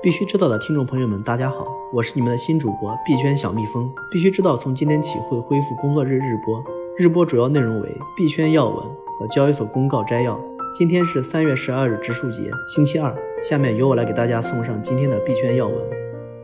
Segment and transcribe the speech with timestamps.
[0.00, 3.92] 必须知道的听众朋友们，大家好，我是你们的新主播币圈小蜜蜂。
[4.08, 6.62] 必须知道，从今天起会恢复工作日日播，
[6.96, 10.40] 日播主要内容为币圈要闻和交易所公告摘要。
[10.72, 13.12] 今天是三月十二日植树节，星期二。
[13.42, 15.76] 下面由我来给大家送上今天的币圈要闻。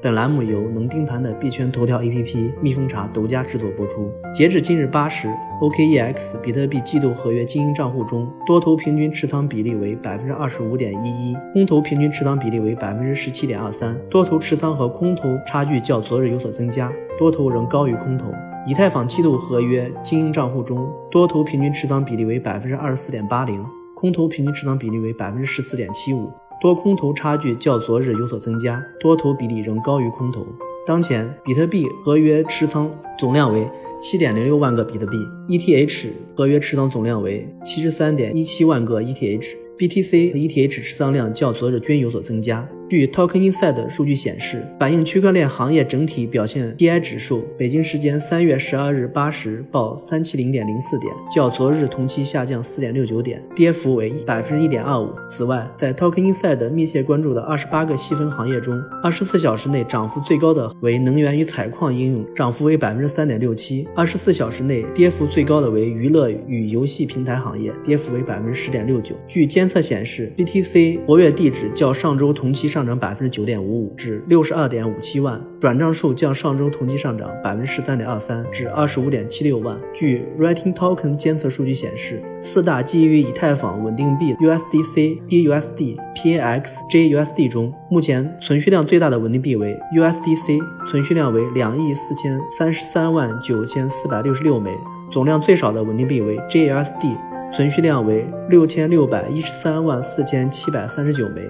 [0.00, 4.08] 本栏目由能盯盘的币圈头条 APP 蜜蜂茶独家制作播出。
[4.32, 5.28] 截至今日八时
[5.60, 13.98] ，OKEX 比特币季度合约经营账户中，多头平均持仓比例为百分之二十五点一一，空头平均持仓比例为百分之十七点二三。
[14.08, 18.32] 多头持仓和空头差距较昨日有所增加，多头仍高于空头。
[18.68, 26.30] 以太坊季度合约经营账户中，多头平均持仓比例为百分之二十四点八零，空头平均持仓比例为百分之十四点七五。
[26.60, 30.44] 多空头差距较昨日有所增加，多头比例仍高于空头。
[30.84, 35.16] 当前，比特币合约持仓总量为七点零六万个比特币
[35.48, 39.46] ，ETH 合约持仓总量为七十三点一七万个 ETH。
[39.78, 42.68] BTC 和 ETH 持仓量较昨日均有所增加。
[42.88, 55.10] 据 Token Inside 数据显示，反映区块链行业整体表现 DI 指数，北京时间三月十二日八时报三七零点零四点，较昨日同期下降四点六九点，跌幅为百分之一点二五。
[55.28, 69.14] 此外，在 Token Inside 密切关注的二十八个细分行业中，二十四小时内涨幅最高的为能源与采矿应用，涨幅为百分之三点六七；二十四小时内跌幅最高的为娱乐与游戏平台行业，跌幅为百分之十点六九。
[69.28, 79.76] 据监测显示，BTC 活跃地址较上周同期上上涨百分之九点五五，至六十二点五七万；转账数较上周同期上涨百分之十三点二三，至二十五点七六万。
[79.92, 94.70] 据 Writing Token 监测数据显示，四大基于以太坊稳定币 USDC、BUSD、PAX、JUSD 中，目前存续量最大的稳定币为 USDC，存续量为两亿四千三十三万九千四百六十六枚；
[95.10, 97.16] 总量最少的稳定币为 JUSD。
[97.50, 101.48] 存续量为六千六百一十三万四千七百三十九枚。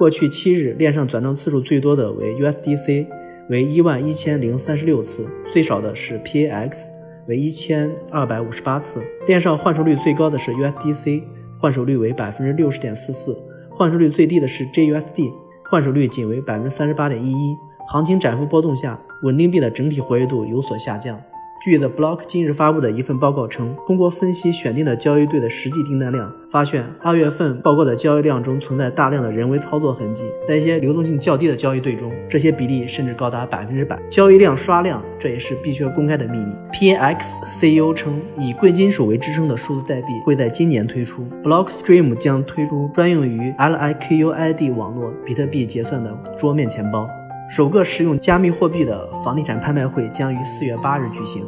[0.00, 3.06] 过去七日链上转账次数最多的为 USDC，
[3.50, 6.86] 为一万一千零三十六次；最少的是 PAX，
[7.28, 9.02] 为一千二百五十八次。
[9.26, 11.22] 链上换手率最高的是 USDC，
[11.58, 13.34] 换手率为百分之六十点四四；
[13.68, 15.30] 换手率最低的是 JUSD，
[15.70, 17.54] 换手率仅为百分之三十八点一一。
[17.88, 21.20] 行情窄幅波动下，稳定币的整体活跃度有所下降。
[21.60, 30.24] 据 The Block 今日发布的一份报告称，通过分析选定的交易队的实际订单量，发现二月份报告的交易量中存在大量的人为操作痕迹。
[30.48, 34.00] 在一些流动性较低的交易队中，这些比例甚至高达百分之百。
[34.08, 36.50] 交易量刷量，这也是必须要公开的秘密。
[36.72, 41.26] PAX CEO 称，以贵金属为支撑的数字代币会在今年推出。
[41.42, 47.06] Blockstream 将推出专用于 Liquid 网络比特币结算的桌面钱包。
[47.50, 51.44] 首个使用加密货币的房地产拍卖会将于四月八日举行。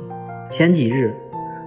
[0.50, 1.14] 前几日，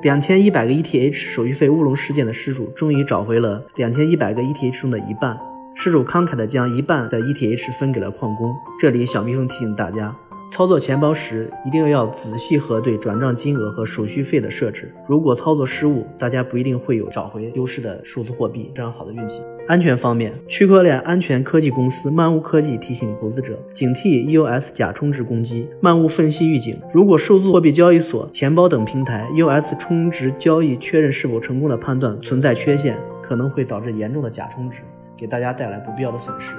[0.02, 5.40] 两千一百个 ETH 手续费乌龙事件的失主终于找回了两千一百个 ETH 中的一半。
[5.74, 8.54] 失主慷慨地将一半的 ETH 分给了矿工。
[8.78, 10.14] 这里，小蜜蜂提醒大家。
[10.52, 14.90] 操作钱包时，一定要仔细核对转账金额和手续费的设置。
[15.06, 19.42] 如果操作失误，大家不一定会有找回丢失的数字货币这样好的运气。
[19.68, 25.68] 安全方面，区块链安全科技公司漫物科技提醒投资者警惕 EOS 假充值攻击。
[25.82, 34.84] 漫物分析预警，如果数字货币交易所、钱包等平台 EOS 充值交易确认是否成功的判断存在缺陷，可能会导致严重的假充值，
[35.18, 36.54] 给大家带来不必要的损失。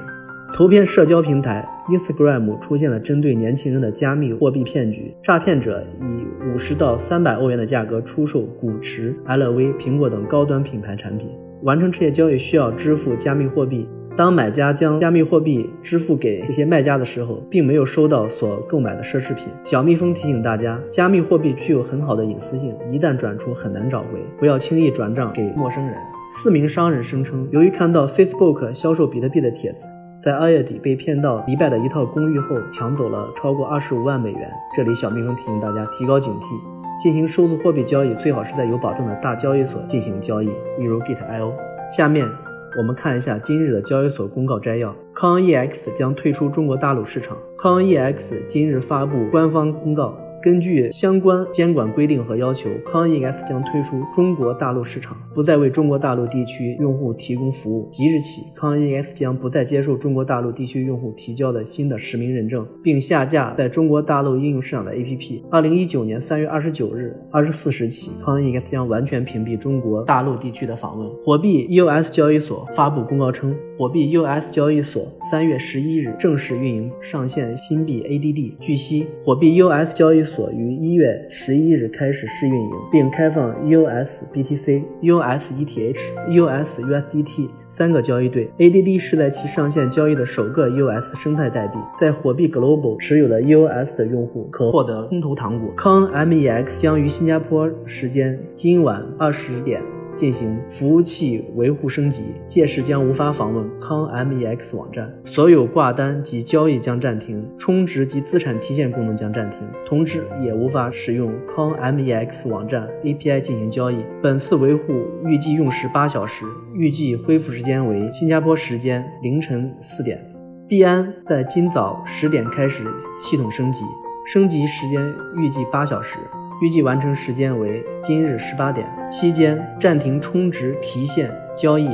[0.53, 11.29] 图片社交平台 Instagram 出现了针对年轻人的加密货币骗局，诈骗者以五十到三百欧元的价格出售古驰、LV、苹果等高端品牌产品。
[11.63, 13.87] 完成这些交易需要支付加密货币。
[14.17, 19.49] 当买家将加密货币支付给这些卖家的时候，并没有收到所购买的奢侈品。
[19.65, 25.95] 小蜜蜂提醒大家，加密货币具有很好的隐私性，一旦转出很难找回，不要轻易转账给陌生人。
[26.31, 29.87] 四名商人声称，由于看到 Facebook 销售比特币的帖子。
[30.27, 34.51] 在二月底被骗到迪拜的一套公寓后，抢走了超过二十五万美元。
[34.77, 40.47] 这里小蜜蜂提醒大家提高警惕，进行数字货币交易最好是在有保证的大交易所进行交易，
[40.79, 41.53] 例如 Gate.io。
[41.93, 42.29] 下面
[42.77, 47.37] 我们看一下今日的交易所公告摘要：康 EX 将退出中国大陆市场。
[47.57, 50.19] 康 EX 今日发布官方公告。
[50.47, 57.89] 根据相关监管规定和要求，康 EX 将退出中国大陆市场，不再为中国大陆地区用户提供服务。
[57.91, 65.43] 即日起，康 EX 将不再接受中国大陆地区用户提交的新的实名认证，并下架在中国大陆应用市场的 APP。
[65.51, 71.11] 二零一九年三月二十九日二十四时起，康 EX 将完全屏蔽中国大陆地区的访问。
[71.25, 73.53] 火币 EOS 交易所发布公告称。
[73.79, 78.55] 火币 US 交易所三月十一日正式运营上线新币 ADD。
[78.59, 85.99] 据悉，火币 US 交易所于一月十一日开始试运营，并开放 US BTC、US ETH、
[86.31, 88.49] US USDT 三个交易对。
[88.57, 95.71] ADD 是在其上线交易的首个 US 生态代币，在火币 Global 持有的 US 的用户可获得空投糖果。
[95.77, 99.83] 康 MEX 将于新加坡时间今晚二十点。
[100.17, 113.99] 进行服务器维护升级，届时将无法访问康 MEX 网站，所有挂单及交易将暂停，充值及资产提现功能将暂停，同时也无法使用康 MEX 网站 API 进行交易。
[114.23, 120.19] 本次维护预计用时八小时，预计恢复时间为新加坡时间凌晨四点。
[120.67, 122.85] 币安在今早十点开始
[123.19, 123.85] 系统升级，
[124.27, 126.17] 升级时间预计八小时。
[126.63, 131.89] 预计完成时间为今日十八点，期间暂停充值、提现、交易。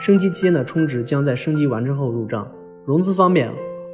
[0.00, 2.46] 升级期间的充值将在升级完成后入账。
[2.84, 3.50] 融资方面，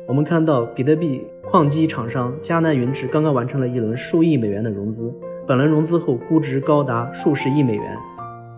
[0.06, 5.12] 我们看到比特币矿机厂商迦南云智刚刚完成了一轮数亿美元的融资，
[5.46, 7.84] 本轮融资后估值高达数十亿美元。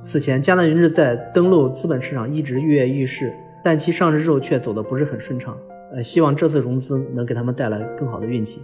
[0.02, 3.32] 此前，迦南云智在登陆资本市场一直跃跃欲试，
[3.64, 5.56] 但其上市之后却走得不是很顺畅。
[5.92, 8.60] 呃，希望这次融资能给他们带来更好的运气。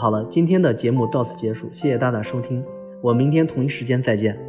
[0.00, 2.64] 好了，今天的节目到此结束，谢谢大家收听，
[3.02, 4.47] 我明天同一时间再见。